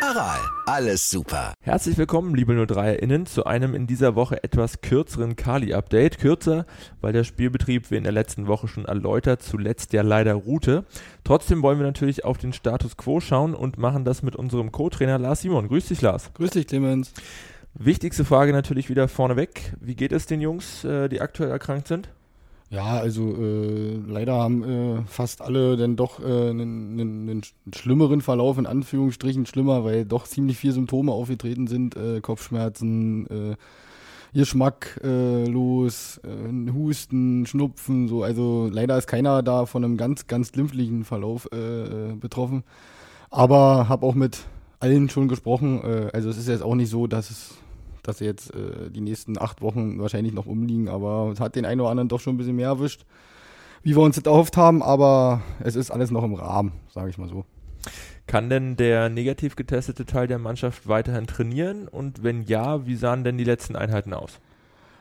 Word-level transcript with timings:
Aral, 0.00 0.38
alles 0.66 1.10
super. 1.10 1.54
Herzlich 1.60 1.98
willkommen, 1.98 2.34
liebe 2.34 2.52
03erInnen, 2.52 3.26
zu 3.26 3.44
einem 3.46 3.74
in 3.74 3.88
dieser 3.88 4.14
Woche 4.14 4.42
etwas 4.44 4.80
kürzeren 4.80 5.34
Kali-Update. 5.34 6.18
Kürzer, 6.18 6.66
weil 7.00 7.12
der 7.12 7.24
Spielbetrieb, 7.24 7.90
wie 7.90 7.96
in 7.96 8.04
der 8.04 8.12
letzten 8.12 8.46
Woche 8.46 8.68
schon 8.68 8.84
erläutert, 8.84 9.42
zuletzt 9.42 9.92
ja 9.92 10.02
leider 10.02 10.34
ruhte. 10.34 10.84
Trotzdem 11.24 11.62
wollen 11.62 11.80
wir 11.80 11.86
natürlich 11.86 12.24
auf 12.24 12.38
den 12.38 12.52
Status 12.52 12.96
Quo 12.96 13.18
schauen 13.18 13.54
und 13.54 13.78
machen 13.78 14.04
das 14.04 14.22
mit 14.22 14.36
unserem 14.36 14.70
Co-Trainer 14.70 15.18
Lars 15.18 15.40
Simon. 15.40 15.66
Grüß 15.66 15.88
dich, 15.88 16.00
Lars. 16.00 16.32
Grüß 16.34 16.50
dich, 16.50 16.68
Clemens. 16.68 17.12
Wichtigste 17.74 18.24
Frage 18.24 18.52
natürlich 18.52 18.88
wieder 18.88 19.08
vorneweg. 19.08 19.74
Wie 19.80 19.96
geht 19.96 20.12
es 20.12 20.26
den 20.26 20.40
Jungs, 20.40 20.84
äh, 20.84 21.08
die 21.08 21.20
aktuell 21.20 21.50
erkrankt 21.50 21.88
sind? 21.88 22.08
Ja, 22.70 22.98
also 22.98 23.34
äh, 23.34 23.94
leider 24.06 24.34
haben 24.34 24.62
äh, 24.62 25.02
fast 25.06 25.40
alle 25.40 25.78
dann 25.78 25.96
doch 25.96 26.20
äh, 26.20 26.50
einen, 26.50 27.00
einen 27.00 27.42
schlimmeren 27.74 28.20
Verlauf, 28.20 28.58
in 28.58 28.66
Anführungsstrichen 28.66 29.46
schlimmer, 29.46 29.84
weil 29.84 30.04
doch 30.04 30.26
ziemlich 30.26 30.58
viele 30.58 30.74
Symptome 30.74 31.12
aufgetreten 31.12 31.66
sind. 31.66 31.96
Äh, 31.96 32.20
Kopfschmerzen, 32.20 33.26
äh, 33.26 33.56
Geschmack 34.34 35.00
äh, 35.02 35.46
los, 35.46 36.20
äh, 36.24 36.72
Husten, 36.72 37.46
Schnupfen, 37.46 38.06
so. 38.06 38.22
Also 38.22 38.68
leider 38.70 38.98
ist 38.98 39.06
keiner 39.06 39.42
da 39.42 39.64
von 39.64 39.82
einem 39.82 39.96
ganz, 39.96 40.26
ganz 40.26 40.52
glimpflichen 40.52 41.04
Verlauf 41.04 41.48
äh, 41.50 41.56
äh 41.56 42.14
betroffen. 42.16 42.64
Aber 43.30 43.88
habe 43.88 44.04
auch 44.04 44.14
mit 44.14 44.40
allen 44.80 45.08
schon 45.08 45.28
gesprochen. 45.28 45.80
Äh, 45.82 46.10
also 46.12 46.28
es 46.28 46.36
ist 46.36 46.48
jetzt 46.48 46.62
auch 46.62 46.74
nicht 46.74 46.90
so, 46.90 47.06
dass 47.06 47.30
es 47.30 47.54
dass 48.08 48.20
jetzt 48.20 48.54
äh, 48.54 48.90
die 48.90 49.02
nächsten 49.02 49.38
acht 49.38 49.60
Wochen 49.60 50.00
wahrscheinlich 50.00 50.32
noch 50.32 50.46
umliegen, 50.46 50.88
aber 50.88 51.30
es 51.32 51.40
hat 51.40 51.54
den 51.54 51.66
einen 51.66 51.80
oder 51.80 51.90
anderen 51.90 52.08
doch 52.08 52.20
schon 52.20 52.34
ein 52.34 52.38
bisschen 52.38 52.56
mehr 52.56 52.68
erwischt, 52.68 53.04
wie 53.82 53.94
wir 53.94 54.02
uns 54.02 54.16
das 54.16 54.24
erhofft 54.24 54.56
haben, 54.56 54.82
aber 54.82 55.42
es 55.60 55.76
ist 55.76 55.90
alles 55.90 56.10
noch 56.10 56.24
im 56.24 56.34
Rahmen, 56.34 56.72
sage 56.92 57.10
ich 57.10 57.18
mal 57.18 57.28
so. 57.28 57.44
Kann 58.26 58.48
denn 58.48 58.76
der 58.76 59.10
negativ 59.10 59.56
getestete 59.56 60.06
Teil 60.06 60.26
der 60.26 60.38
Mannschaft 60.38 60.88
weiterhin 60.88 61.26
trainieren 61.26 61.86
und 61.86 62.22
wenn 62.22 62.42
ja, 62.42 62.86
wie 62.86 62.96
sahen 62.96 63.24
denn 63.24 63.36
die 63.36 63.44
letzten 63.44 63.76
Einheiten 63.76 64.14
aus? 64.14 64.40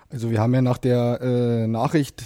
Also 0.10 0.30
wir 0.30 0.42
haben 0.42 0.54
ja 0.54 0.62
nach 0.62 0.78
der 0.78 1.22
äh, 1.22 1.68
Nachricht, 1.68 2.26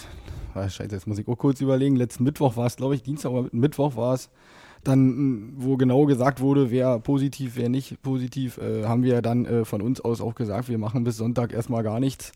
ah, 0.55 0.67
scheiße, 0.67 0.93
jetzt 0.93 1.07
muss 1.07 1.19
ich 1.19 1.27
auch 1.27 1.37
kurz 1.37 1.61
überlegen, 1.61 1.95
letzten 1.95 2.23
Mittwoch 2.23 2.57
war 2.57 2.65
es, 2.65 2.75
glaube 2.75 2.95
ich, 2.95 3.03
Dienstag 3.03 3.31
oder 3.31 3.49
Mittwoch 3.51 3.95
war 3.95 4.15
es, 4.15 4.31
dann, 4.83 5.53
wo 5.57 5.77
genau 5.77 6.05
gesagt 6.05 6.39
wurde, 6.39 6.71
wer 6.71 6.99
positiv, 6.99 7.55
wer 7.55 7.69
nicht 7.69 8.01
positiv, 8.01 8.57
äh, 8.57 8.85
haben 8.85 9.03
wir 9.03 9.21
dann 9.21 9.45
äh, 9.45 9.65
von 9.65 9.81
uns 9.81 10.01
aus 10.01 10.21
auch 10.21 10.35
gesagt, 10.35 10.69
wir 10.69 10.77
machen 10.77 11.03
bis 11.03 11.17
Sonntag 11.17 11.53
erstmal 11.53 11.83
gar 11.83 11.99
nichts. 11.99 12.31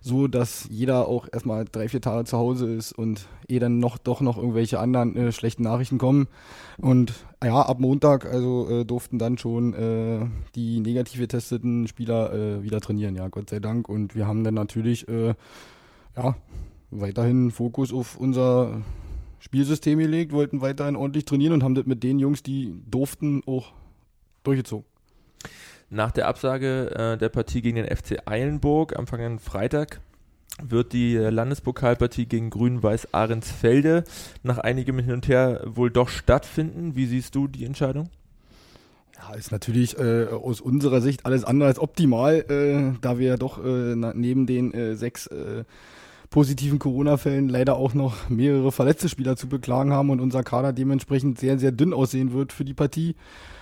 So, 0.00 0.28
dass 0.28 0.68
jeder 0.70 1.08
auch 1.08 1.28
erstmal 1.32 1.64
drei, 1.64 1.88
vier 1.88 2.02
Tage 2.02 2.24
zu 2.24 2.36
Hause 2.36 2.70
ist 2.70 2.92
und 2.92 3.26
eh 3.48 3.58
dann 3.58 3.78
noch 3.78 3.96
doch 3.96 4.20
noch 4.20 4.36
irgendwelche 4.36 4.78
anderen 4.78 5.16
äh, 5.16 5.32
schlechten 5.32 5.62
Nachrichten 5.62 5.96
kommen. 5.96 6.28
Und 6.76 7.14
ja, 7.42 7.62
ab 7.62 7.80
Montag 7.80 8.26
also 8.26 8.68
äh, 8.68 8.84
durften 8.84 9.18
dann 9.18 9.38
schon 9.38 9.72
äh, 9.72 10.26
die 10.54 10.80
negativ 10.80 11.20
getesteten 11.20 11.88
Spieler 11.88 12.34
äh, 12.34 12.62
wieder 12.62 12.82
trainieren, 12.82 13.16
ja, 13.16 13.28
Gott 13.28 13.48
sei 13.48 13.60
Dank. 13.60 13.88
Und 13.88 14.14
wir 14.14 14.26
haben 14.26 14.44
dann 14.44 14.54
natürlich 14.54 15.06
ja, 16.16 16.36
weiterhin 16.90 17.50
Fokus 17.50 17.92
auf 17.92 18.16
unser 18.16 18.82
Spielsystem 19.44 19.98
gelegt, 19.98 20.32
wollten 20.32 20.62
weiterhin 20.62 20.96
ordentlich 20.96 21.26
trainieren 21.26 21.52
und 21.52 21.62
haben 21.62 21.74
das 21.74 21.84
mit 21.84 22.02
den 22.02 22.18
Jungs, 22.18 22.42
die 22.42 22.80
durften, 22.90 23.42
auch 23.44 23.72
durchgezogen. 24.42 24.86
Nach 25.90 26.10
der 26.10 26.28
Absage 26.28 26.90
äh, 26.96 27.18
der 27.18 27.28
Partie 27.28 27.60
gegen 27.60 27.76
den 27.76 27.94
FC 27.94 28.26
Eilenburg 28.26 28.98
am 28.98 29.06
vergangenen 29.06 29.38
Freitag 29.38 30.00
wird 30.62 30.94
die 30.94 31.16
Landespokalpartie 31.16 32.24
gegen 32.24 32.48
Grün-Weiß 32.48 33.12
Ahrensfelde 33.12 34.04
nach 34.42 34.56
einigem 34.56 34.98
Hin 34.98 35.12
und 35.12 35.28
Her 35.28 35.60
wohl 35.66 35.90
doch 35.90 36.08
stattfinden. 36.08 36.96
Wie 36.96 37.04
siehst 37.04 37.34
du 37.34 37.46
die 37.46 37.66
Entscheidung? 37.66 38.08
Ja, 39.18 39.34
ist 39.34 39.52
natürlich 39.52 39.98
äh, 39.98 40.24
aus 40.24 40.62
unserer 40.62 41.02
Sicht 41.02 41.26
alles 41.26 41.44
andere 41.44 41.68
als 41.68 41.78
optimal, 41.78 42.46
äh, 42.48 42.98
da 43.02 43.18
wir 43.18 43.28
ja 43.28 43.36
doch 43.36 43.62
äh, 43.62 43.94
neben 43.94 44.46
den 44.46 44.72
äh, 44.72 44.96
sechs 44.96 45.26
äh, 45.26 45.64
positiven 46.34 46.80
Corona-Fällen 46.80 47.48
leider 47.48 47.76
auch 47.76 47.94
noch 47.94 48.28
mehrere 48.28 48.72
verletzte 48.72 49.08
Spieler 49.08 49.36
zu 49.36 49.48
beklagen 49.48 49.92
haben 49.92 50.10
und 50.10 50.18
unser 50.18 50.42
Kader 50.42 50.72
dementsprechend 50.72 51.38
sehr, 51.38 51.60
sehr 51.60 51.70
dünn 51.70 51.94
aussehen 51.94 52.32
wird 52.32 52.52
für 52.52 52.64
die 52.64 52.74
Partie. 52.74 53.14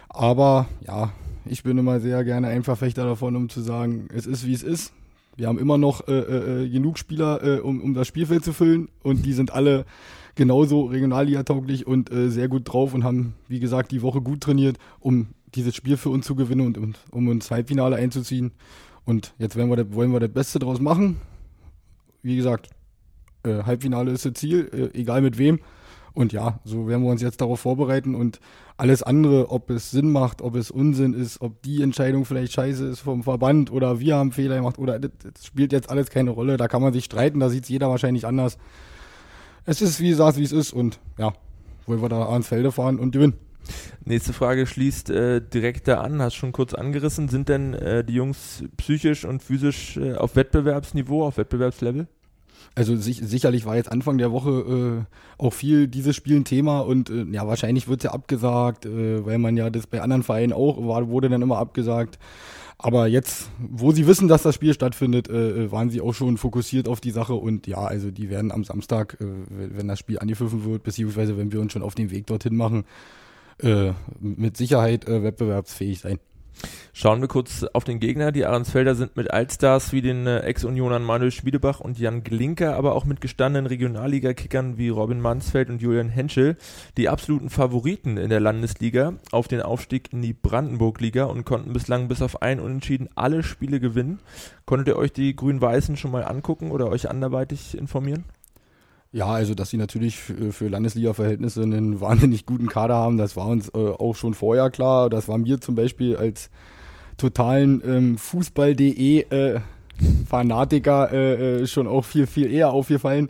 Aber 0.08 0.66
ja, 0.80 1.12
ich 1.44 1.64
bin 1.64 1.76
immer 1.76 2.00
sehr 2.00 2.24
gerne 2.24 2.48
ein 2.48 2.64
Verfechter 2.64 3.04
davon, 3.04 3.36
um 3.36 3.50
zu 3.50 3.60
sagen, 3.60 4.08
es 4.14 4.24
ist 4.24 4.46
wie 4.46 4.54
es 4.54 4.62
ist. 4.62 4.94
Wir 5.36 5.48
haben 5.48 5.58
immer 5.58 5.76
noch 5.76 6.08
äh, 6.08 6.20
äh, 6.62 6.68
genug 6.70 6.96
Spieler, 6.96 7.44
äh, 7.44 7.60
um, 7.60 7.78
um 7.82 7.92
das 7.92 8.08
Spielfeld 8.08 8.42
zu 8.42 8.54
füllen 8.54 8.88
und 9.02 9.26
die 9.26 9.34
sind 9.34 9.52
alle 9.52 9.84
genauso 10.34 10.86
Regionalliga-tauglich 10.86 11.86
und 11.86 12.10
äh, 12.10 12.30
sehr 12.30 12.48
gut 12.48 12.62
drauf 12.64 12.94
und 12.94 13.04
haben, 13.04 13.34
wie 13.48 13.60
gesagt, 13.60 13.92
die 13.92 14.00
Woche 14.00 14.22
gut 14.22 14.40
trainiert, 14.40 14.78
um 14.98 15.26
dieses 15.54 15.76
Spiel 15.76 15.98
für 15.98 16.08
uns 16.08 16.24
zu 16.24 16.34
gewinnen 16.36 16.66
und, 16.66 16.78
und 16.78 16.98
um 17.10 17.28
uns 17.28 17.50
Halbfinale 17.50 17.96
einzuziehen. 17.96 18.50
Und 19.04 19.34
jetzt 19.38 19.58
wir, 19.58 19.94
wollen 19.94 20.12
wir 20.12 20.20
das 20.20 20.32
Beste 20.32 20.58
draus 20.58 20.80
machen 20.80 21.18
wie 22.22 22.36
gesagt, 22.36 22.70
äh, 23.44 23.62
Halbfinale 23.64 24.10
ist 24.10 24.24
das 24.24 24.34
Ziel, 24.34 24.70
äh, 24.72 24.98
egal 24.98 25.22
mit 25.22 25.38
wem. 25.38 25.60
Und 26.14 26.32
ja, 26.32 26.60
so 26.64 26.88
werden 26.88 27.02
wir 27.02 27.10
uns 27.10 27.22
jetzt 27.22 27.40
darauf 27.40 27.60
vorbereiten 27.60 28.14
und 28.14 28.38
alles 28.76 29.02
andere, 29.02 29.50
ob 29.50 29.70
es 29.70 29.90
Sinn 29.90 30.12
macht, 30.12 30.42
ob 30.42 30.56
es 30.56 30.70
Unsinn 30.70 31.14
ist, 31.14 31.40
ob 31.40 31.62
die 31.62 31.82
Entscheidung 31.82 32.26
vielleicht 32.26 32.52
scheiße 32.52 32.86
ist 32.86 33.00
vom 33.00 33.22
Verband 33.22 33.72
oder 33.72 33.98
wir 33.98 34.16
haben 34.16 34.32
Fehler 34.32 34.56
gemacht 34.56 34.78
oder 34.78 34.98
das, 34.98 35.10
das 35.22 35.46
spielt 35.46 35.72
jetzt 35.72 35.88
alles 35.88 36.10
keine 36.10 36.30
Rolle. 36.30 36.58
Da 36.58 36.68
kann 36.68 36.82
man 36.82 36.92
sich 36.92 37.06
streiten, 37.06 37.40
da 37.40 37.48
sieht 37.48 37.64
es 37.64 37.70
jeder 37.70 37.88
wahrscheinlich 37.88 38.26
anders. 38.26 38.58
Es 39.64 39.80
ist, 39.80 40.00
wie 40.00 40.10
gesagt, 40.10 40.36
wie 40.36 40.42
es 40.42 40.52
ist 40.52 40.72
und 40.72 41.00
ja, 41.16 41.32
wollen 41.86 42.02
wir 42.02 42.10
da 42.10 42.28
ans 42.28 42.48
Felde 42.48 42.72
fahren 42.72 42.98
und 42.98 43.12
gewinnen. 43.12 43.34
Nächste 44.04 44.32
Frage 44.32 44.66
schließt 44.66 45.10
äh, 45.10 45.40
direkt 45.40 45.88
da 45.88 46.00
an, 46.00 46.20
hast 46.20 46.34
schon 46.34 46.52
kurz 46.52 46.74
angerissen. 46.74 47.28
Sind 47.28 47.48
denn 47.48 47.74
äh, 47.74 48.04
die 48.04 48.14
Jungs 48.14 48.64
psychisch 48.76 49.24
und 49.24 49.42
physisch 49.42 49.96
äh, 49.96 50.14
auf 50.14 50.36
Wettbewerbsniveau, 50.36 51.24
auf 51.24 51.36
Wettbewerbslevel? 51.36 52.06
Also 52.74 52.96
sich, 52.96 53.18
sicherlich 53.18 53.66
war 53.66 53.76
jetzt 53.76 53.92
Anfang 53.92 54.18
der 54.18 54.32
Woche 54.32 55.04
äh, 55.38 55.42
auch 55.42 55.52
viel 55.52 55.88
dieses 55.88 56.16
Spiel 56.16 56.36
ein 56.36 56.44
Thema 56.44 56.80
und 56.80 57.10
äh, 57.10 57.24
ja, 57.30 57.46
wahrscheinlich 57.46 57.86
wird 57.86 58.00
es 58.00 58.04
ja 58.04 58.12
abgesagt, 58.12 58.86
äh, 58.86 59.24
weil 59.26 59.38
man 59.38 59.56
ja 59.56 59.68
das 59.68 59.86
bei 59.86 60.00
anderen 60.00 60.22
Vereinen 60.22 60.52
auch 60.52 60.78
war, 60.86 61.08
wurde 61.08 61.28
dann 61.28 61.42
immer 61.42 61.58
abgesagt. 61.58 62.18
Aber 62.78 63.06
jetzt, 63.06 63.50
wo 63.58 63.92
sie 63.92 64.06
wissen, 64.06 64.26
dass 64.26 64.42
das 64.42 64.56
Spiel 64.56 64.74
stattfindet, 64.74 65.28
äh, 65.28 65.70
waren 65.70 65.90
sie 65.90 66.00
auch 66.00 66.14
schon 66.14 66.36
fokussiert 66.36 66.88
auf 66.88 67.00
die 67.00 67.10
Sache 67.10 67.34
und 67.34 67.66
ja, 67.66 67.78
also 67.78 68.10
die 68.10 68.28
werden 68.30 68.50
am 68.50 68.64
Samstag, 68.64 69.18
äh, 69.20 69.26
wenn 69.50 69.86
das 69.86 69.98
Spiel 69.98 70.18
angepfiffen 70.18 70.64
wird, 70.64 70.82
beziehungsweise 70.82 71.36
wenn 71.36 71.52
wir 71.52 71.60
uns 71.60 71.72
schon 71.72 71.82
auf 71.82 71.94
den 71.94 72.10
Weg 72.10 72.26
dorthin 72.26 72.56
machen, 72.56 72.84
äh, 73.62 73.92
mit 74.20 74.56
Sicherheit 74.56 75.08
äh, 75.08 75.22
wettbewerbsfähig 75.22 76.00
sein. 76.00 76.18
Schauen 76.92 77.22
wir 77.22 77.28
kurz 77.28 77.64
auf 77.72 77.84
den 77.84 78.00
Gegner. 78.00 78.32
Die 78.32 78.44
Ahrensfelder 78.44 78.94
sind 78.94 79.16
mit 79.16 79.30
Altstars 79.30 79.92
wie 79.92 80.02
den 80.02 80.26
äh, 80.26 80.40
Ex-Unionern 80.40 81.02
Manuel 81.02 81.30
Schmiedebach 81.30 81.80
und 81.80 81.98
Jan 81.98 82.22
Glinker, 82.22 82.76
aber 82.76 82.94
auch 82.94 83.04
mit 83.04 83.20
gestandenen 83.20 83.66
Regionalliga-Kickern 83.66 84.76
wie 84.76 84.90
Robin 84.90 85.20
Mansfeld 85.20 85.70
und 85.70 85.80
Julian 85.80 86.10
Henschel 86.10 86.56
die 86.98 87.08
absoluten 87.08 87.48
Favoriten 87.48 88.18
in 88.18 88.28
der 88.28 88.40
Landesliga 88.40 89.14
auf 89.30 89.48
den 89.48 89.62
Aufstieg 89.62 90.12
in 90.12 90.20
die 90.20 90.34
Brandenburg-Liga 90.34 91.24
und 91.24 91.44
konnten 91.44 91.72
bislang 91.72 92.08
bis 92.08 92.20
auf 92.20 92.42
ein 92.42 92.60
Unentschieden 92.60 93.08
alle 93.14 93.42
Spiele 93.42 93.80
gewinnen. 93.80 94.20
Konntet 94.66 94.88
ihr 94.88 94.96
euch 94.96 95.12
die 95.12 95.34
Grün-Weißen 95.34 95.96
schon 95.96 96.10
mal 96.10 96.24
angucken 96.24 96.70
oder 96.70 96.88
euch 96.88 97.08
anderweitig 97.08 97.76
informieren? 97.76 98.24
Ja, 99.12 99.26
also 99.26 99.54
dass 99.54 99.68
sie 99.68 99.76
natürlich 99.76 100.16
für, 100.16 100.52
für 100.52 100.68
Landesliga-Verhältnisse 100.68 101.62
einen 101.62 102.00
wahnsinnig 102.00 102.46
guten 102.46 102.68
Kader 102.68 102.94
haben, 102.94 103.18
das 103.18 103.36
war 103.36 103.46
uns 103.46 103.68
äh, 103.68 103.78
auch 103.78 104.14
schon 104.16 104.34
vorher 104.34 104.70
klar. 104.70 105.10
Das 105.10 105.28
war 105.28 105.38
mir 105.38 105.60
zum 105.60 105.74
Beispiel 105.74 106.16
als 106.16 106.50
totalen 107.18 107.82
ähm, 107.84 108.18
Fußball.de 108.18 109.20
äh, 109.20 109.60
Fanatiker 110.26 111.12
äh, 111.12 111.62
äh, 111.62 111.66
schon 111.66 111.86
auch 111.86 112.04
viel, 112.04 112.26
viel 112.26 112.50
eher 112.50 112.70
aufgefallen. 112.70 113.28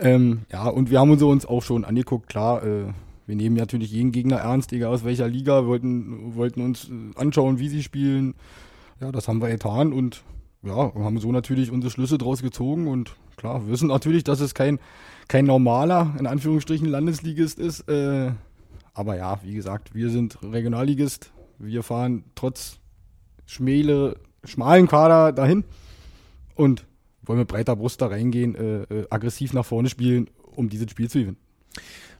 Ähm, 0.00 0.42
ja, 0.50 0.66
und 0.68 0.90
wir 0.90 1.00
haben 1.00 1.10
uns 1.10 1.46
auch 1.46 1.62
schon 1.62 1.84
angeguckt, 1.84 2.28
klar, 2.28 2.62
äh, 2.64 2.84
wir 3.26 3.36
nehmen 3.36 3.56
natürlich 3.56 3.92
jeden 3.92 4.12
Gegner 4.12 4.36
ernst, 4.38 4.72
egal 4.72 4.92
aus 4.94 5.04
welcher 5.04 5.28
Liga, 5.28 5.66
wollten, 5.66 6.34
wollten 6.34 6.62
uns 6.62 6.88
äh, 6.88 7.20
anschauen, 7.20 7.58
wie 7.58 7.68
sie 7.68 7.82
spielen. 7.82 8.34
Ja, 9.00 9.12
das 9.12 9.28
haben 9.28 9.42
wir 9.42 9.48
getan 9.48 9.92
und 9.92 10.22
ja, 10.62 10.92
haben 10.94 11.18
so 11.18 11.30
natürlich 11.30 11.70
unsere 11.70 11.90
Schlüsse 11.90 12.18
draus 12.18 12.42
gezogen 12.42 12.88
und 12.88 13.14
klar, 13.36 13.68
wissen 13.68 13.88
natürlich, 13.88 14.24
dass 14.24 14.40
es 14.40 14.54
kein 14.54 14.78
kein 15.28 15.44
normaler, 15.44 16.14
in 16.18 16.26
Anführungsstrichen, 16.26 16.88
Landesligist 16.88 17.58
ist. 17.58 17.88
Äh, 17.88 18.32
aber 18.94 19.16
ja, 19.16 19.38
wie 19.44 19.54
gesagt, 19.54 19.94
wir 19.94 20.10
sind 20.10 20.38
Regionalligist. 20.42 21.30
Wir 21.58 21.82
fahren 21.82 22.24
trotz 22.34 22.78
schmäle, 23.46 24.16
schmalen 24.44 24.88
Kader 24.88 25.32
dahin 25.32 25.64
und 26.54 26.86
wollen 27.22 27.40
mit 27.40 27.48
breiter 27.48 27.76
Brust 27.76 28.00
da 28.00 28.06
reingehen, 28.06 28.54
äh, 28.54 28.82
äh, 28.82 29.06
aggressiv 29.10 29.52
nach 29.52 29.64
vorne 29.64 29.88
spielen, 29.88 30.28
um 30.56 30.68
dieses 30.68 30.90
Spiel 30.90 31.10
zu 31.10 31.18
gewinnen. 31.18 31.36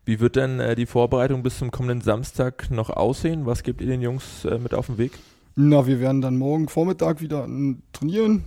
Wie 0.04 0.20
wird 0.20 0.36
denn 0.36 0.60
äh, 0.60 0.74
die 0.74 0.86
Vorbereitung 0.86 1.42
bis 1.42 1.58
zum 1.58 1.70
kommenden 1.70 2.00
Samstag 2.00 2.70
noch 2.70 2.90
aussehen? 2.90 3.46
Was 3.46 3.62
gebt 3.62 3.80
ihr 3.80 3.86
den 3.86 4.02
Jungs 4.02 4.44
äh, 4.44 4.58
mit 4.58 4.74
auf 4.74 4.86
den 4.86 4.98
Weg? 4.98 5.12
Na, 5.56 5.86
wir 5.86 6.00
werden 6.00 6.20
dann 6.20 6.38
morgen 6.38 6.68
Vormittag 6.68 7.20
wieder 7.20 7.48
trainieren. 7.92 8.44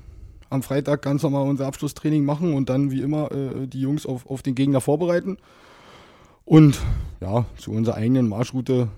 Am 0.51 0.62
Freitag 0.62 1.01
ganz 1.01 1.24
normal 1.24 1.48
unser 1.48 1.65
Abschlusstraining 1.65 2.25
machen 2.25 2.53
und 2.53 2.69
dann 2.69 2.92
wie 2.92 3.01
immer 3.01 3.31
äh, 3.31 3.68
die 3.68 3.81
Jungs 3.81 4.06
auf, 4.06 4.30
auf 4.30 4.44
den 4.44 4.53
Gegner 4.53 4.81
vorbereiten. 4.81 5.38
Und 6.45 6.80
ja, 7.21 7.45
zu 7.57 7.71
unserer 7.71 7.95
eigenen 7.95 8.27
Marschroute 8.27 8.89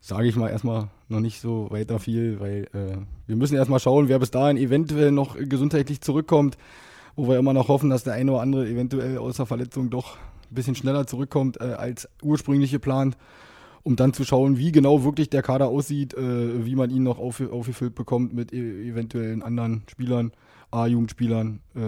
sage 0.00 0.28
ich 0.28 0.36
mal 0.36 0.50
erstmal 0.50 0.88
noch 1.08 1.20
nicht 1.20 1.40
so 1.40 1.70
weiter 1.70 1.98
viel, 1.98 2.38
weil 2.40 2.64
äh, 2.74 2.98
wir 3.26 3.36
müssen 3.36 3.56
erstmal 3.56 3.80
schauen, 3.80 4.08
wer 4.08 4.18
bis 4.18 4.30
dahin 4.30 4.58
eventuell 4.58 5.10
noch 5.10 5.36
gesundheitlich 5.36 6.02
zurückkommt, 6.02 6.58
wo 7.16 7.26
wir 7.26 7.38
immer 7.38 7.52
noch 7.54 7.68
hoffen, 7.68 7.90
dass 7.90 8.04
der 8.04 8.12
eine 8.12 8.32
oder 8.32 8.42
andere 8.42 8.68
eventuell 8.68 9.18
außer 9.18 9.46
Verletzung 9.46 9.90
doch 9.90 10.16
ein 10.50 10.54
bisschen 10.54 10.74
schneller 10.74 11.06
zurückkommt 11.06 11.60
äh, 11.60 11.72
als 11.72 12.08
ursprünglich 12.22 12.70
geplant, 12.70 13.16
um 13.82 13.96
dann 13.96 14.12
zu 14.12 14.24
schauen, 14.24 14.58
wie 14.58 14.72
genau 14.72 15.04
wirklich 15.04 15.30
der 15.30 15.42
Kader 15.42 15.68
aussieht, 15.68 16.14
äh, 16.14 16.64
wie 16.64 16.74
man 16.74 16.90
ihn 16.90 17.02
noch 17.02 17.18
auf, 17.18 17.40
aufgefüllt 17.40 17.94
bekommt 17.94 18.34
mit 18.34 18.52
e 18.52 18.88
eventuellen 18.88 19.42
anderen 19.42 19.82
Spielern, 19.88 20.32
A-Jugendspielern 20.70 21.60
äh, 21.74 21.80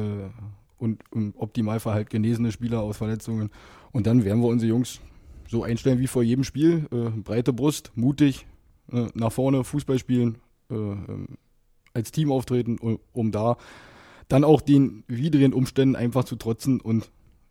und 0.78 1.02
im 1.14 1.34
Optimalfall 1.36 1.94
halt 1.94 2.10
genesene 2.10 2.52
Spieler 2.52 2.80
aus 2.80 2.96
Verletzungen. 2.96 3.50
Und 3.92 4.06
dann 4.06 4.24
werden 4.24 4.40
wir 4.42 4.48
unsere 4.48 4.68
Jungs 4.68 5.00
so 5.48 5.64
einstellen 5.64 5.98
wie 5.98 6.06
vor 6.06 6.22
jedem 6.22 6.44
Spiel. 6.44 6.86
Äh, 6.92 7.10
breite 7.20 7.52
Brust, 7.52 7.92
mutig, 7.94 8.46
äh, 8.92 9.06
nach 9.14 9.32
vorne 9.32 9.64
Fußball 9.64 9.98
spielen, 9.98 10.38
äh, 10.70 10.74
ähm, 10.74 11.26
als 11.92 12.12
Team 12.12 12.30
auftreten, 12.32 12.78
um, 12.78 12.98
um 13.12 13.32
da 13.32 13.56
dann 14.28 14.44
auch 14.44 14.60
den 14.60 15.02
widrigen 15.08 15.52
Umständen 15.52 15.96
einfach 15.96 16.24
zu 16.24 16.36
trotzen 16.36 16.80
und 16.80 17.10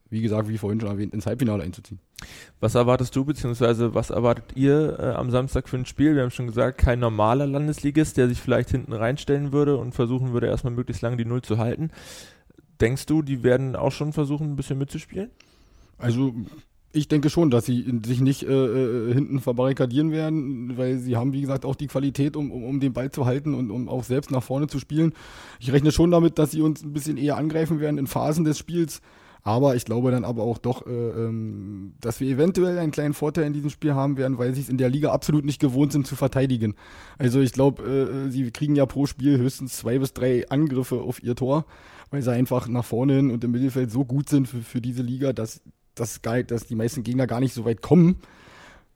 wie 0.09 0.21
gesagt, 0.21 0.49
wie 0.49 0.57
vorhin 0.57 0.79
schon 0.79 0.89
erwähnt, 0.89 1.13
ins 1.13 1.25
Halbfinale 1.25 1.63
einzuziehen. 1.63 1.99
Was 2.59 2.75
erwartest 2.75 3.15
du, 3.15 3.25
beziehungsweise 3.25 3.93
was 3.93 4.09
erwartet 4.09 4.55
ihr 4.55 4.97
äh, 4.99 5.03
am 5.11 5.29
Samstag 5.31 5.69
für 5.69 5.77
ein 5.77 5.85
Spiel? 5.85 6.15
Wir 6.15 6.23
haben 6.23 6.31
schon 6.31 6.47
gesagt, 6.47 6.79
kein 6.79 6.99
normaler 6.99 7.47
Landesligist, 7.47 8.17
der 8.17 8.27
sich 8.27 8.39
vielleicht 8.39 8.69
hinten 8.69 8.93
reinstellen 8.93 9.53
würde 9.53 9.77
und 9.77 9.93
versuchen 9.93 10.33
würde, 10.33 10.47
erstmal 10.47 10.73
möglichst 10.73 11.01
lange 11.01 11.17
die 11.17 11.25
Null 11.25 11.41
zu 11.41 11.57
halten. 11.57 11.91
Denkst 12.81 13.05
du, 13.05 13.21
die 13.21 13.43
werden 13.43 13.75
auch 13.75 13.91
schon 13.91 14.13
versuchen, 14.13 14.51
ein 14.51 14.55
bisschen 14.55 14.77
mitzuspielen? 14.77 15.29
Also 15.97 16.33
ich 16.91 17.07
denke 17.07 17.29
schon, 17.29 17.51
dass 17.51 17.65
sie 17.65 17.85
sich 18.03 18.19
nicht 18.19 18.43
äh, 18.43 18.47
äh, 18.47 19.13
hinten 19.13 19.39
verbarrikadieren 19.39 20.11
werden, 20.11 20.77
weil 20.77 20.97
sie 20.97 21.15
haben, 21.15 21.33
wie 21.33 21.41
gesagt, 21.41 21.65
auch 21.65 21.75
die 21.75 21.87
Qualität, 21.87 22.35
um, 22.35 22.51
um, 22.51 22.63
um 22.63 22.79
den 22.79 22.93
Ball 22.93 23.11
zu 23.11 23.25
halten 23.25 23.53
und 23.53 23.69
um 23.69 23.87
auch 23.87 24.03
selbst 24.03 24.31
nach 24.31 24.41
vorne 24.41 24.67
zu 24.67 24.79
spielen. 24.79 25.13
Ich 25.59 25.71
rechne 25.71 25.91
schon 25.91 26.09
damit, 26.09 26.39
dass 26.39 26.51
sie 26.51 26.61
uns 26.61 26.83
ein 26.83 26.93
bisschen 26.93 27.17
eher 27.17 27.37
angreifen 27.37 27.79
werden 27.79 27.99
in 27.99 28.07
Phasen 28.07 28.43
des 28.43 28.57
Spiels. 28.57 29.01
Aber 29.49 29.75
ich 29.75 29.83
glaube 29.83 30.11
dann 30.11 30.25
aber 30.25 30.43
auch 30.43 30.59
doch, 30.59 30.85
äh, 30.85 30.91
ähm, 30.91 31.93
dass 31.99 32.19
wir 32.19 32.29
eventuell 32.29 32.77
einen 32.77 32.91
kleinen 32.91 33.15
Vorteil 33.15 33.45
in 33.45 33.53
diesem 33.53 33.71
Spiel 33.71 33.95
haben 33.95 34.15
werden, 34.15 34.37
weil 34.37 34.53
sie 34.53 34.61
es 34.61 34.69
in 34.69 34.77
der 34.77 34.89
Liga 34.91 35.11
absolut 35.11 35.43
nicht 35.43 35.59
gewohnt 35.59 35.91
sind 35.91 36.05
zu 36.05 36.15
verteidigen. 36.15 36.75
Also 37.17 37.39
ich 37.39 37.51
glaube, 37.51 37.81
äh, 37.81 38.29
sie 38.29 38.51
kriegen 38.51 38.75
ja 38.75 38.85
pro 38.85 39.07
Spiel 39.07 39.39
höchstens 39.39 39.75
zwei 39.75 39.97
bis 39.97 40.13
drei 40.13 40.47
Angriffe 40.49 41.01
auf 41.01 41.23
ihr 41.23 41.35
Tor, 41.35 41.65
weil 42.11 42.21
sie 42.21 42.31
einfach 42.31 42.67
nach 42.67 42.85
vorne 42.85 43.13
hin 43.15 43.31
und 43.31 43.43
im 43.43 43.49
Mittelfeld 43.49 43.89
so 43.89 44.05
gut 44.05 44.29
sind 44.29 44.47
für, 44.47 44.61
für 44.61 44.81
diese 44.81 45.01
Liga, 45.01 45.33
dass, 45.33 45.61
dass, 45.95 46.21
dass 46.21 46.67
die 46.67 46.75
meisten 46.75 47.01
Gegner 47.01 47.25
gar 47.25 47.39
nicht 47.39 47.55
so 47.55 47.65
weit 47.65 47.81
kommen. 47.81 48.17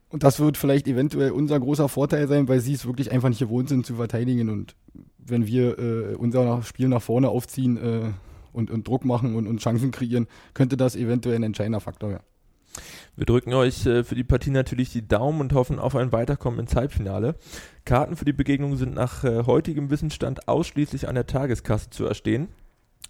Und 0.10 0.22
das 0.22 0.40
wird 0.40 0.58
vielleicht 0.58 0.88
eventuell 0.88 1.32
unser 1.32 1.60
großer 1.60 1.90
Vorteil 1.90 2.28
sein, 2.28 2.48
weil 2.48 2.60
sie 2.60 2.74
es 2.74 2.86
wirklich 2.86 3.12
einfach 3.12 3.30
nicht 3.30 3.40
gewohnt 3.40 3.70
sind 3.70 3.88
zu 3.88 3.96
verteidigen. 3.96 4.52
Und 4.52 4.76
wenn 5.18 5.48
wir 5.48 5.80
äh, 5.80 6.14
unser 6.14 6.62
Spiel 6.62 6.90
nach 6.90 7.02
vorne 7.02 7.30
aufziehen, 7.30 7.78
äh, 7.78 8.12
und, 8.54 8.72
und 8.72 8.88
Druck 8.88 9.06
machen 9.06 9.36
und, 9.36 9.48
und 9.48 9.60
Chancen 9.60 9.92
kreieren, 9.92 10.28
könnte 10.54 10.78
das 10.78 10.96
eventuell 10.96 11.36
ein 11.36 11.44
entscheidender 11.44 11.82
Faktor 11.82 12.12
werden. 12.12 12.24
Wir 13.16 13.26
drücken 13.26 13.54
euch 13.54 13.86
äh, 13.86 14.04
für 14.04 14.16
die 14.16 14.24
Partie 14.24 14.50
natürlich 14.50 14.92
die 14.92 15.08
Daumen 15.08 15.42
und 15.42 15.54
hoffen 15.54 15.80
auf 15.80 15.96
ein 15.96 16.12
Weiterkommen 16.12 16.60
ins 16.60 16.76
Halbfinale. 16.76 17.36
Karten 17.86 18.16
für 18.16 18.26
die 18.26 18.34
Begegnung 18.34 18.76
sind 18.76 18.96
nach 18.96 19.24
äh, 19.24 19.44
heutigem 19.46 19.92
Wissensstand 19.92 20.48
ausschließlich 20.48 21.08
an 21.08 21.16
der 21.16 21.28
Tageskasse 21.28 21.92
zu 21.92 22.06
erstehen. 22.06 22.48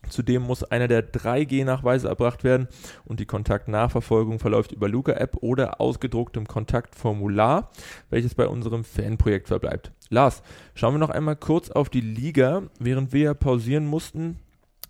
Zudem 0.09 0.41
muss 0.41 0.63
einer 0.63 0.89
der 0.89 1.13
3G-Nachweise 1.13 2.09
erbracht 2.09 2.43
werden 2.43 2.67
und 3.05 3.21
die 3.21 3.25
Kontaktnachverfolgung 3.25 4.39
verläuft 4.39 4.73
über 4.73 4.89
Luca-App 4.89 5.37
oder 5.41 5.79
ausgedrucktem 5.79 6.45
Kontaktformular, 6.45 7.71
welches 8.09 8.35
bei 8.35 8.47
unserem 8.47 8.83
Fanprojekt 8.83 9.47
verbleibt. 9.47 9.93
Lars, 10.09 10.43
schauen 10.75 10.95
wir 10.95 10.99
noch 10.99 11.09
einmal 11.09 11.37
kurz 11.37 11.71
auf 11.71 11.89
die 11.89 12.01
Liga. 12.01 12.63
Während 12.79 13.13
wir 13.13 13.33
pausieren 13.33 13.85
mussten, 13.85 14.39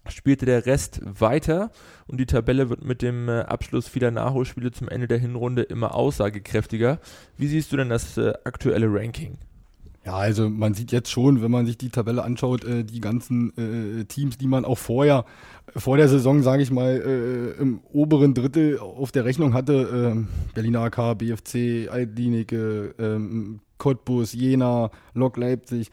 spielte 0.09 0.45
der 0.45 0.65
Rest 0.65 1.01
weiter 1.03 1.71
und 2.07 2.19
die 2.19 2.25
Tabelle 2.25 2.69
wird 2.69 2.83
mit 2.83 3.01
dem 3.01 3.29
äh, 3.29 3.41
Abschluss 3.41 3.87
vieler 3.87 4.11
Nachholspiele 4.11 4.71
zum 4.71 4.89
Ende 4.89 5.07
der 5.07 5.17
Hinrunde 5.17 5.63
immer 5.63 5.95
aussagekräftiger. 5.95 6.99
Wie 7.37 7.47
siehst 7.47 7.71
du 7.71 7.77
denn 7.77 7.89
das 7.89 8.17
äh, 8.17 8.33
aktuelle 8.43 8.87
Ranking? 8.93 9.37
Ja, 10.05 10.17
also 10.17 10.49
man 10.49 10.73
sieht 10.73 10.91
jetzt 10.91 11.09
schon, 11.09 11.41
wenn 11.41 11.51
man 11.51 11.65
sich 11.65 11.77
die 11.77 11.89
Tabelle 11.89 12.23
anschaut, 12.23 12.65
äh, 12.65 12.83
die 12.83 12.99
ganzen 12.99 14.05
Teams, 14.09 14.37
die 14.37 14.47
man 14.47 14.65
auch 14.65 14.77
vorher, 14.77 15.25
vor 15.75 15.95
der 15.95 16.09
Saison, 16.09 16.43
sage 16.43 16.61
ich 16.61 16.71
mal, 16.71 17.55
im 17.59 17.79
oberen 17.93 18.33
Drittel 18.33 18.79
auf 18.79 19.13
der 19.13 19.23
Rechnung 19.23 19.53
hatte, 19.53 20.13
äh, 20.13 20.53
Berliner 20.53 20.81
AK, 20.81 21.17
BFC, 21.17 21.87
Altlinike, 21.89 22.95
ähm, 22.99 23.61
Cottbus, 23.77 24.33
Jena, 24.33 24.91
Lok 25.13 25.37
Leipzig, 25.37 25.89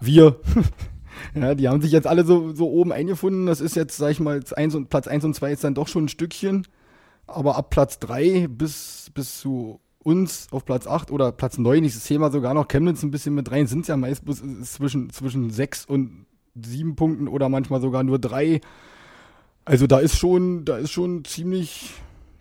wir 0.00 0.36
Ja, 1.34 1.54
die 1.54 1.68
haben 1.68 1.80
sich 1.80 1.92
jetzt 1.92 2.06
alle 2.06 2.24
so, 2.24 2.54
so 2.54 2.68
oben 2.70 2.92
eingefunden. 2.92 3.46
Das 3.46 3.60
ist 3.60 3.76
jetzt, 3.76 3.96
sag 3.96 4.10
ich 4.10 4.20
mal, 4.20 4.40
eins 4.56 4.74
und, 4.74 4.88
Platz 4.90 5.06
1 5.06 5.24
und 5.24 5.34
2 5.34 5.52
ist 5.52 5.64
dann 5.64 5.74
doch 5.74 5.88
schon 5.88 6.04
ein 6.04 6.08
Stückchen. 6.08 6.66
Aber 7.26 7.56
ab 7.56 7.70
Platz 7.70 7.98
3 7.98 8.48
bis, 8.48 9.10
bis 9.14 9.38
zu 9.38 9.80
uns 10.02 10.46
auf 10.50 10.64
Platz 10.64 10.86
8 10.86 11.10
oder 11.10 11.32
Platz 11.32 11.58
9, 11.58 11.84
ich 11.84 11.98
zähle 11.98 12.20
mal 12.20 12.32
sogar 12.32 12.54
noch 12.54 12.68
Chemnitz 12.68 13.02
ein 13.02 13.10
bisschen 13.10 13.34
mit 13.34 13.50
rein, 13.50 13.66
sind 13.66 13.82
es 13.82 13.88
ja 13.88 13.96
meist 13.96 14.22
zwischen, 14.64 15.10
zwischen 15.10 15.50
6 15.50 15.84
und 15.84 16.26
7 16.54 16.96
Punkten 16.96 17.28
oder 17.28 17.48
manchmal 17.48 17.80
sogar 17.80 18.02
nur 18.02 18.18
3. 18.18 18.60
Also 19.64 19.86
da 19.86 19.98
ist 19.98 20.16
schon, 20.16 20.64
da 20.64 20.78
ist 20.78 20.92
schon 20.92 21.24
ziemlich, 21.24 21.92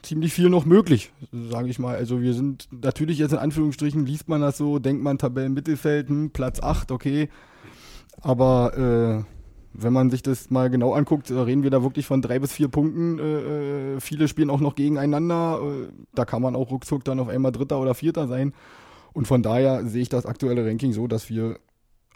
ziemlich 0.01 0.33
viel 0.33 0.50
noch 0.50 0.65
möglich, 0.65 1.12
sage 1.31 1.68
ich 1.68 1.77
mal. 1.77 1.95
Also 1.95 2.21
wir 2.21 2.33
sind 2.33 2.69
natürlich 2.71 3.18
jetzt 3.18 3.33
in 3.33 3.39
Anführungsstrichen, 3.39 4.06
liest 4.06 4.30
man 4.30 4.41
das 4.41 4.57
so, 4.57 4.80
denkt 4.80 5.03
man 5.03 5.18
Tabellenmittelfeld, 5.18 6.07
hm, 6.07 6.30
Platz 6.31 6.62
8, 6.62 6.91
okay. 6.91 7.30
Aber 8.21 9.25
äh, 9.25 9.33
wenn 9.73 9.93
man 9.93 10.09
sich 10.09 10.23
das 10.23 10.49
mal 10.49 10.69
genau 10.69 10.93
anguckt, 10.93 11.29
reden 11.29 11.63
wir 11.63 11.69
da 11.69 11.83
wirklich 11.83 12.07
von 12.07 12.21
drei 12.21 12.39
bis 12.39 12.51
vier 12.51 12.67
Punkten. 12.67 13.19
Äh, 13.19 13.95
äh, 13.95 13.99
viele 13.99 14.27
spielen 14.27 14.49
auch 14.49 14.59
noch 14.59 14.75
gegeneinander. 14.75 15.61
Äh, 15.61 15.91
da 16.15 16.25
kann 16.25 16.41
man 16.41 16.55
auch 16.55 16.71
ruckzuck 16.71 17.03
dann 17.03 17.19
auf 17.19 17.27
einmal 17.27 17.51
Dritter 17.51 17.79
oder 17.79 17.93
Vierter 17.93 18.27
sein. 18.27 18.53
Und 19.13 19.27
von 19.27 19.44
daher 19.44 19.85
sehe 19.85 20.01
ich 20.01 20.09
das 20.09 20.25
aktuelle 20.25 20.65
Ranking 20.65 20.94
so, 20.94 21.07
dass 21.07 21.30
wir 21.30 21.59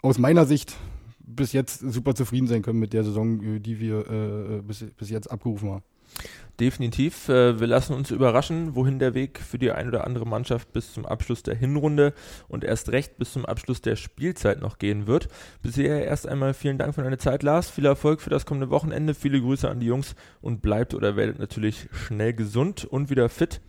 aus 0.02 0.18
meiner 0.18 0.44
Sicht 0.44 0.76
bis 1.20 1.52
jetzt 1.52 1.80
super 1.80 2.14
zufrieden 2.14 2.48
sein 2.48 2.62
können 2.62 2.80
mit 2.80 2.92
der 2.92 3.04
Saison, 3.04 3.40
äh, 3.42 3.60
die 3.60 3.78
wir 3.78 4.10
äh, 4.10 4.62
bis, 4.62 4.84
bis 4.96 5.10
jetzt 5.10 5.30
abgerufen 5.30 5.70
haben. 5.70 5.84
Definitiv. 6.60 7.28
Äh, 7.28 7.58
wir 7.58 7.66
lassen 7.66 7.94
uns 7.94 8.10
überraschen, 8.10 8.74
wohin 8.74 8.98
der 8.98 9.14
Weg 9.14 9.40
für 9.40 9.58
die 9.58 9.72
ein 9.72 9.88
oder 9.88 10.06
andere 10.06 10.26
Mannschaft 10.26 10.72
bis 10.72 10.92
zum 10.92 11.06
Abschluss 11.06 11.42
der 11.42 11.54
Hinrunde 11.54 12.12
und 12.46 12.62
erst 12.62 12.90
recht 12.90 13.16
bis 13.16 13.32
zum 13.32 13.46
Abschluss 13.46 13.80
der 13.80 13.96
Spielzeit 13.96 14.60
noch 14.60 14.78
gehen 14.78 15.06
wird. 15.06 15.28
Bisher 15.62 16.04
erst 16.04 16.28
einmal 16.28 16.54
vielen 16.54 16.78
Dank 16.78 16.94
für 16.94 17.02
deine 17.02 17.18
Zeit, 17.18 17.42
Lars. 17.42 17.70
Viel 17.70 17.86
Erfolg 17.86 18.20
für 18.20 18.30
das 18.30 18.46
kommende 18.46 18.70
Wochenende. 18.70 19.14
Viele 19.14 19.40
Grüße 19.40 19.68
an 19.68 19.80
die 19.80 19.86
Jungs 19.86 20.14
und 20.40 20.62
bleibt 20.62 20.94
oder 20.94 21.16
werdet 21.16 21.38
natürlich 21.38 21.88
schnell 21.90 22.34
gesund 22.34 22.84
und 22.84 23.10
wieder 23.10 23.28
fit. 23.28 23.60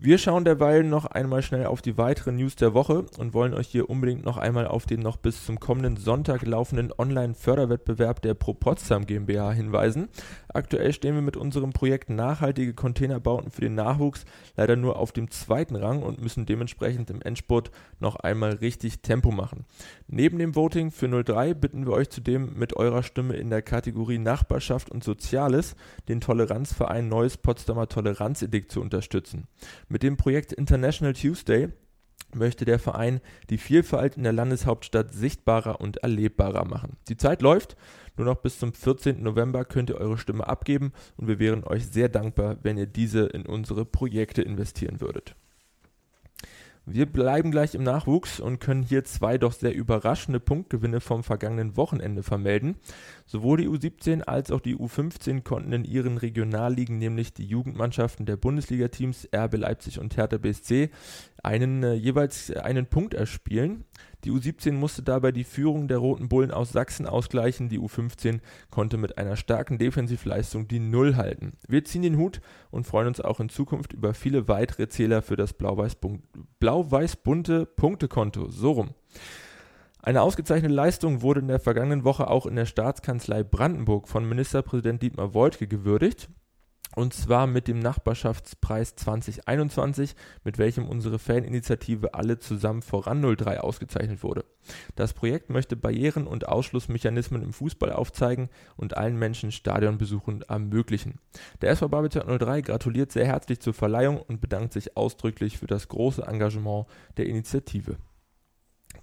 Wir 0.00 0.16
schauen 0.18 0.44
derweil 0.44 0.84
noch 0.84 1.06
einmal 1.06 1.42
schnell 1.42 1.66
auf 1.66 1.82
die 1.82 1.98
weiteren 1.98 2.36
News 2.36 2.54
der 2.54 2.72
Woche 2.72 3.06
und 3.18 3.34
wollen 3.34 3.52
euch 3.52 3.66
hier 3.66 3.90
unbedingt 3.90 4.24
noch 4.24 4.36
einmal 4.36 4.68
auf 4.68 4.86
den 4.86 5.00
noch 5.00 5.16
bis 5.16 5.44
zum 5.44 5.58
kommenden 5.58 5.96
Sonntag 5.96 6.46
laufenden 6.46 6.92
Online-Förderwettbewerb 6.96 8.22
der 8.22 8.34
Pro 8.34 8.54
Potsdam 8.54 9.06
GmbH 9.06 9.50
hinweisen. 9.50 10.08
Aktuell 10.54 10.92
stehen 10.92 11.16
wir 11.16 11.22
mit 11.22 11.36
unserem 11.36 11.72
Projekt 11.72 12.10
Nachhaltige 12.10 12.74
Containerbauten 12.74 13.50
für 13.50 13.62
den 13.62 13.74
Nachwuchs 13.74 14.24
leider 14.56 14.76
nur 14.76 15.00
auf 15.00 15.10
dem 15.10 15.32
zweiten 15.32 15.74
Rang 15.74 16.04
und 16.04 16.22
müssen 16.22 16.46
dementsprechend 16.46 17.10
im 17.10 17.20
Endspurt 17.20 17.72
noch 17.98 18.14
einmal 18.14 18.52
richtig 18.52 19.02
Tempo 19.02 19.32
machen. 19.32 19.64
Neben 20.06 20.38
dem 20.38 20.54
Voting 20.54 20.92
für 20.92 21.08
03 21.08 21.54
bitten 21.54 21.86
wir 21.86 21.94
euch 21.94 22.08
zudem 22.08 22.56
mit 22.56 22.76
eurer 22.76 23.02
Stimme 23.02 23.34
in 23.34 23.50
der 23.50 23.62
Kategorie 23.62 24.18
Nachbarschaft 24.18 24.92
und 24.92 25.02
Soziales 25.02 25.74
den 26.08 26.20
Toleranzverein 26.20 27.08
Neues 27.08 27.36
Potsdamer 27.36 27.88
Toleranzedikt 27.88 28.70
zu 28.70 28.80
unterstützen. 28.80 29.48
Mit 29.88 30.02
dem 30.02 30.18
Projekt 30.18 30.52
International 30.52 31.14
Tuesday 31.14 31.68
möchte 32.34 32.66
der 32.66 32.78
Verein 32.78 33.20
die 33.48 33.56
Vielfalt 33.56 34.18
in 34.18 34.22
der 34.22 34.34
Landeshauptstadt 34.34 35.14
sichtbarer 35.14 35.80
und 35.80 35.98
erlebbarer 35.98 36.66
machen. 36.66 36.98
Die 37.08 37.16
Zeit 37.16 37.40
läuft, 37.40 37.76
nur 38.16 38.26
noch 38.26 38.36
bis 38.36 38.58
zum 38.58 38.74
14. 38.74 39.22
November 39.22 39.64
könnt 39.64 39.88
ihr 39.88 39.96
eure 39.96 40.18
Stimme 40.18 40.46
abgeben 40.46 40.92
und 41.16 41.28
wir 41.28 41.38
wären 41.38 41.64
euch 41.64 41.86
sehr 41.86 42.10
dankbar, 42.10 42.58
wenn 42.62 42.76
ihr 42.76 42.86
diese 42.86 43.26
in 43.26 43.46
unsere 43.46 43.86
Projekte 43.86 44.42
investieren 44.42 45.00
würdet. 45.00 45.34
Wir 46.90 47.04
bleiben 47.04 47.50
gleich 47.50 47.74
im 47.74 47.82
Nachwuchs 47.82 48.40
und 48.40 48.60
können 48.60 48.82
hier 48.82 49.04
zwei 49.04 49.36
doch 49.36 49.52
sehr 49.52 49.74
überraschende 49.74 50.40
Punktgewinne 50.40 51.00
vom 51.00 51.22
vergangenen 51.22 51.76
Wochenende 51.76 52.22
vermelden. 52.22 52.76
Sowohl 53.26 53.58
die 53.58 53.68
U17 53.68 54.22
als 54.22 54.50
auch 54.50 54.60
die 54.60 54.74
U15 54.74 55.42
konnten 55.42 55.74
in 55.74 55.84
ihren 55.84 56.16
Regionalligen, 56.16 56.96
nämlich 56.96 57.34
die 57.34 57.44
Jugendmannschaften 57.44 58.24
der 58.24 58.38
Bundesliga-Teams 58.38 59.28
RB 59.36 59.58
Leipzig 59.58 60.00
und 60.00 60.16
Hertha 60.16 60.38
BSC, 60.38 60.88
einen, 61.42 61.82
äh, 61.82 61.94
jeweils 61.94 62.50
einen 62.50 62.86
Punkt 62.86 63.14
erspielen. 63.14 63.84
Die 64.24 64.30
U17 64.30 64.72
musste 64.72 65.02
dabei 65.02 65.32
die 65.32 65.44
Führung 65.44 65.88
der 65.88 65.98
Roten 65.98 66.28
Bullen 66.28 66.50
aus 66.50 66.72
Sachsen 66.72 67.06
ausgleichen. 67.06 67.68
Die 67.68 67.78
U15 67.78 68.40
konnte 68.70 68.96
mit 68.96 69.18
einer 69.18 69.36
starken 69.36 69.78
Defensivleistung 69.78 70.66
die 70.66 70.80
Null 70.80 71.16
halten. 71.16 71.52
Wir 71.68 71.84
ziehen 71.84 72.02
den 72.02 72.16
Hut 72.16 72.40
und 72.70 72.86
freuen 72.86 73.08
uns 73.08 73.20
auch 73.20 73.40
in 73.40 73.48
Zukunft 73.48 73.92
über 73.92 74.14
viele 74.14 74.48
weitere 74.48 74.88
Zähler 74.88 75.22
für 75.22 75.36
das 75.36 75.52
blau-weiß-bunte 75.52 77.66
Punktekonto. 77.66 78.50
So 78.50 78.72
rum. 78.72 78.94
Eine 80.00 80.22
ausgezeichnete 80.22 80.74
Leistung 80.74 81.22
wurde 81.22 81.40
in 81.40 81.48
der 81.48 81.60
vergangenen 81.60 82.04
Woche 82.04 82.28
auch 82.28 82.46
in 82.46 82.56
der 82.56 82.66
Staatskanzlei 82.66 83.42
Brandenburg 83.42 84.08
von 84.08 84.28
Ministerpräsident 84.28 85.02
Dietmar 85.02 85.34
Woidke 85.34 85.66
gewürdigt. 85.66 86.28
Und 86.98 87.14
zwar 87.14 87.46
mit 87.46 87.68
dem 87.68 87.78
Nachbarschaftspreis 87.78 88.96
2021, 88.96 90.16
mit 90.42 90.58
welchem 90.58 90.88
unsere 90.88 91.20
Faninitiative 91.20 92.14
Alle 92.14 92.40
zusammen 92.40 92.82
voran 92.82 93.22
03 93.22 93.60
ausgezeichnet 93.60 94.24
wurde. 94.24 94.44
Das 94.96 95.12
Projekt 95.12 95.48
möchte 95.48 95.76
Barrieren 95.76 96.26
und 96.26 96.48
Ausschlussmechanismen 96.48 97.42
im 97.42 97.52
Fußball 97.52 97.92
aufzeigen 97.92 98.48
und 98.76 98.96
allen 98.96 99.16
Menschen 99.16 99.52
Stadionbesuchen 99.52 100.42
ermöglichen. 100.42 101.20
Der 101.60 101.70
SV 101.70 101.88
Babelsberg 101.88 102.40
03 102.40 102.62
gratuliert 102.62 103.12
sehr 103.12 103.26
herzlich 103.26 103.60
zur 103.60 103.74
Verleihung 103.74 104.20
und 104.20 104.40
bedankt 104.40 104.72
sich 104.72 104.96
ausdrücklich 104.96 105.58
für 105.58 105.68
das 105.68 105.86
große 105.88 106.22
Engagement 106.22 106.86
der 107.16 107.26
Initiative. 107.26 107.96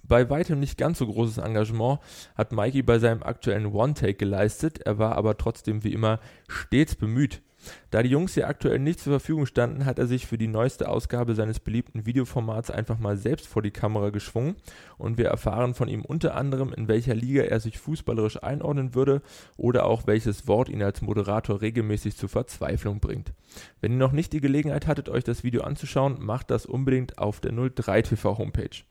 Bei 0.02 0.28
weitem 0.28 0.60
nicht 0.60 0.76
ganz 0.76 0.98
so 0.98 1.06
großes 1.06 1.38
Engagement 1.38 2.00
hat 2.34 2.52
Mikey 2.52 2.82
bei 2.82 2.98
seinem 2.98 3.22
aktuellen 3.22 3.66
One-Take 3.66 4.14
geleistet, 4.14 4.80
er 4.80 4.98
war 4.98 5.16
aber 5.16 5.36
trotzdem 5.38 5.82
wie 5.82 5.92
immer 5.92 6.20
stets 6.48 6.94
bemüht. 6.94 7.42
Da 7.90 8.02
die 8.02 8.10
Jungs 8.10 8.34
hier 8.34 8.48
aktuell 8.48 8.78
nicht 8.78 9.00
zur 9.00 9.12
Verfügung 9.12 9.46
standen, 9.46 9.84
hat 9.84 9.98
er 9.98 10.06
sich 10.06 10.26
für 10.26 10.38
die 10.38 10.48
neueste 10.48 10.88
Ausgabe 10.88 11.34
seines 11.34 11.60
beliebten 11.60 12.06
Videoformats 12.06 12.70
einfach 12.70 12.98
mal 12.98 13.16
selbst 13.16 13.46
vor 13.46 13.62
die 13.62 13.70
Kamera 13.70 14.10
geschwungen 14.10 14.56
und 14.98 15.18
wir 15.18 15.26
erfahren 15.26 15.74
von 15.74 15.88
ihm 15.88 16.04
unter 16.04 16.34
anderem, 16.34 16.72
in 16.72 16.88
welcher 16.88 17.14
Liga 17.14 17.42
er 17.42 17.60
sich 17.60 17.78
fußballerisch 17.78 18.42
einordnen 18.42 18.94
würde 18.94 19.22
oder 19.56 19.86
auch 19.86 20.06
welches 20.06 20.46
Wort 20.46 20.68
ihn 20.68 20.82
als 20.82 21.02
Moderator 21.02 21.60
regelmäßig 21.60 22.16
zur 22.16 22.28
Verzweiflung 22.28 23.00
bringt. 23.00 23.32
Wenn 23.80 23.92
ihr 23.92 23.98
noch 23.98 24.12
nicht 24.12 24.32
die 24.32 24.40
Gelegenheit 24.40 24.86
hattet, 24.86 25.08
euch 25.08 25.24
das 25.24 25.44
Video 25.44 25.62
anzuschauen, 25.62 26.16
macht 26.18 26.50
das 26.50 26.66
unbedingt 26.66 27.18
auf 27.18 27.40
der 27.40 27.52
03 27.52 28.02
TV 28.02 28.38
Homepage. 28.38 28.84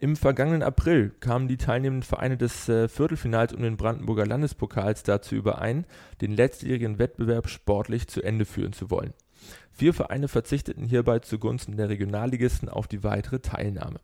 Im 0.00 0.14
vergangenen 0.14 0.62
April 0.62 1.10
kamen 1.18 1.48
die 1.48 1.56
teilnehmenden 1.56 2.08
Vereine 2.08 2.36
des 2.36 2.68
äh, 2.68 2.86
Viertelfinals 2.86 3.52
um 3.52 3.62
den 3.62 3.76
Brandenburger 3.76 4.26
Landespokals 4.26 5.02
dazu 5.02 5.34
überein, 5.34 5.86
den 6.20 6.36
letztjährigen 6.36 7.00
Wettbewerb 7.00 7.48
sportlich 7.48 8.06
zu 8.06 8.22
Ende 8.22 8.44
führen 8.44 8.72
zu 8.72 8.92
wollen. 8.92 9.12
Vier 9.72 9.92
Vereine 9.92 10.28
verzichteten 10.28 10.84
hierbei 10.84 11.18
zugunsten 11.18 11.76
der 11.76 11.88
Regionalligisten 11.88 12.68
auf 12.68 12.86
die 12.86 13.02
weitere 13.02 13.40
Teilnahme. 13.40 13.98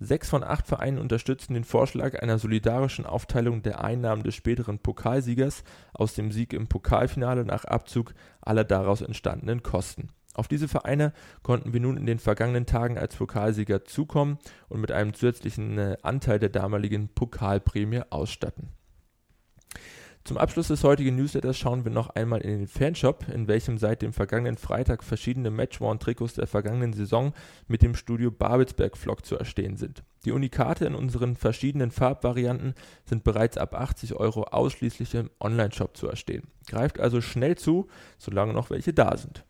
Sechs 0.00 0.30
von 0.30 0.42
acht 0.42 0.66
Vereinen 0.66 0.96
unterstützten 0.96 1.52
den 1.52 1.64
Vorschlag 1.64 2.22
einer 2.22 2.38
solidarischen 2.38 3.04
Aufteilung 3.04 3.62
der 3.62 3.84
Einnahmen 3.84 4.22
des 4.22 4.34
späteren 4.34 4.78
Pokalsiegers 4.78 5.64
aus 5.92 6.14
dem 6.14 6.32
Sieg 6.32 6.54
im 6.54 6.66
Pokalfinale 6.66 7.44
nach 7.44 7.66
Abzug 7.66 8.14
aller 8.40 8.64
daraus 8.64 9.02
entstandenen 9.02 9.62
Kosten 9.62 10.08
auf 10.36 10.48
diese 10.48 10.68
Vereine 10.68 11.12
konnten 11.42 11.72
wir 11.72 11.80
nun 11.80 11.96
in 11.96 12.06
den 12.06 12.18
vergangenen 12.18 12.66
Tagen 12.66 12.98
als 12.98 13.16
Pokalsieger 13.16 13.84
zukommen 13.84 14.38
und 14.68 14.80
mit 14.80 14.92
einem 14.92 15.14
zusätzlichen 15.14 15.78
äh, 15.78 15.96
Anteil 16.02 16.38
der 16.38 16.50
damaligen 16.50 17.08
Pokalprämie 17.08 18.02
ausstatten. 18.10 18.70
Zum 20.26 20.38
Abschluss 20.38 20.66
des 20.66 20.82
heutigen 20.82 21.14
Newsletters 21.14 21.56
schauen 21.56 21.84
wir 21.84 21.92
noch 21.92 22.10
einmal 22.10 22.40
in 22.40 22.50
den 22.50 22.66
Fanshop, 22.66 23.28
in 23.32 23.46
welchem 23.46 23.78
seit 23.78 24.02
dem 24.02 24.12
vergangenen 24.12 24.56
Freitag 24.56 25.04
verschiedene 25.04 25.52
Matchworn-Trikots 25.52 26.34
der 26.34 26.48
vergangenen 26.48 26.94
Saison 26.94 27.32
mit 27.68 27.80
dem 27.80 27.94
Studio 27.94 28.32
Babelsberg-Vlog 28.32 29.24
zu 29.24 29.36
erstehen 29.36 29.76
sind. 29.76 30.02
Die 30.24 30.32
Unikate 30.32 30.84
in 30.84 30.96
unseren 30.96 31.36
verschiedenen 31.36 31.92
Farbvarianten 31.92 32.74
sind 33.04 33.22
bereits 33.22 33.56
ab 33.56 33.72
80 33.74 34.14
Euro 34.14 34.42
ausschließlich 34.42 35.14
im 35.14 35.30
Onlineshop 35.38 35.96
zu 35.96 36.08
erstehen. 36.08 36.48
Greift 36.66 36.98
also 36.98 37.20
schnell 37.20 37.56
zu, 37.56 37.86
solange 38.18 38.52
noch 38.52 38.70
welche 38.70 38.92
da 38.92 39.16
sind. 39.16 39.44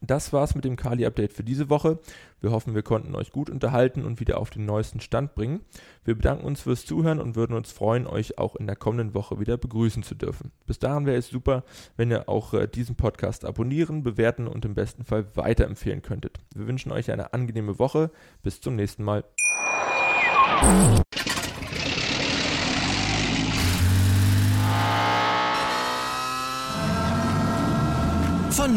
Das 0.00 0.32
war's 0.32 0.54
mit 0.54 0.64
dem 0.64 0.76
Kali-Update 0.76 1.32
für 1.32 1.42
diese 1.42 1.70
Woche. 1.70 1.98
Wir 2.40 2.52
hoffen, 2.52 2.74
wir 2.74 2.82
konnten 2.82 3.14
euch 3.16 3.32
gut 3.32 3.50
unterhalten 3.50 4.04
und 4.04 4.20
wieder 4.20 4.38
auf 4.38 4.50
den 4.50 4.64
neuesten 4.64 5.00
Stand 5.00 5.34
bringen. 5.34 5.60
Wir 6.04 6.14
bedanken 6.14 6.46
uns 6.46 6.60
fürs 6.60 6.86
Zuhören 6.86 7.20
und 7.20 7.34
würden 7.34 7.56
uns 7.56 7.72
freuen, 7.72 8.06
euch 8.06 8.38
auch 8.38 8.54
in 8.54 8.66
der 8.66 8.76
kommenden 8.76 9.14
Woche 9.14 9.40
wieder 9.40 9.56
begrüßen 9.56 10.04
zu 10.04 10.14
dürfen. 10.14 10.52
Bis 10.66 10.78
dahin 10.78 11.06
wäre 11.06 11.18
es 11.18 11.28
super, 11.28 11.64
wenn 11.96 12.10
ihr 12.10 12.28
auch 12.28 12.54
äh, 12.54 12.68
diesen 12.68 12.94
Podcast 12.94 13.44
abonnieren, 13.44 14.04
bewerten 14.04 14.46
und 14.46 14.64
im 14.64 14.74
besten 14.74 15.04
Fall 15.04 15.26
weiterempfehlen 15.34 16.02
könntet. 16.02 16.38
Wir 16.54 16.68
wünschen 16.68 16.92
euch 16.92 17.10
eine 17.10 17.32
angenehme 17.32 17.78
Woche. 17.78 18.10
Bis 18.42 18.60
zum 18.60 18.76
nächsten 18.76 19.02
Mal. 19.02 19.24